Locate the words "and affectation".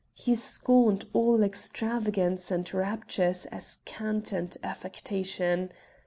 4.31-5.69